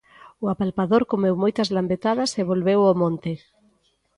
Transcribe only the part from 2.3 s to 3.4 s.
e volveu ao monte.